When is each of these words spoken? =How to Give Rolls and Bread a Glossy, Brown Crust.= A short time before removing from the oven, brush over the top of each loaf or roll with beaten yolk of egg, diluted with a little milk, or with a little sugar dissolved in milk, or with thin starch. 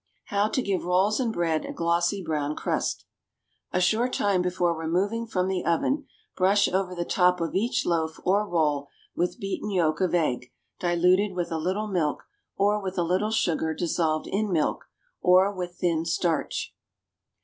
=How 0.29 0.47
to 0.47 0.63
Give 0.63 0.83
Rolls 0.83 1.19
and 1.19 1.31
Bread 1.31 1.63
a 1.63 1.71
Glossy, 1.71 2.23
Brown 2.23 2.55
Crust.= 2.55 3.05
A 3.71 3.79
short 3.79 4.13
time 4.13 4.41
before 4.41 4.75
removing 4.75 5.27
from 5.27 5.47
the 5.47 5.63
oven, 5.63 6.07
brush 6.35 6.67
over 6.67 6.95
the 6.95 7.05
top 7.05 7.39
of 7.39 7.53
each 7.53 7.85
loaf 7.85 8.19
or 8.25 8.47
roll 8.47 8.87
with 9.15 9.39
beaten 9.39 9.69
yolk 9.69 10.01
of 10.01 10.15
egg, 10.15 10.51
diluted 10.79 11.33
with 11.35 11.51
a 11.51 11.59
little 11.59 11.85
milk, 11.87 12.23
or 12.57 12.81
with 12.81 12.97
a 12.97 13.03
little 13.03 13.29
sugar 13.29 13.75
dissolved 13.75 14.25
in 14.25 14.51
milk, 14.51 14.85
or 15.21 15.53
with 15.53 15.75
thin 15.75 16.03
starch. 16.03 16.73